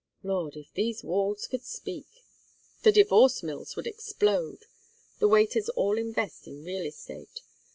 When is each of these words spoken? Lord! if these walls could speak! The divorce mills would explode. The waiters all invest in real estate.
Lord! 0.23 0.55
if 0.55 0.73
these 0.73 1.03
walls 1.03 1.45
could 1.45 1.63
speak! 1.63 2.07
The 2.81 2.91
divorce 2.91 3.43
mills 3.43 3.75
would 3.75 3.85
explode. 3.85 4.65
The 5.19 5.27
waiters 5.27 5.69
all 5.69 5.95
invest 5.99 6.47
in 6.47 6.65
real 6.65 6.87
estate. 6.87 7.41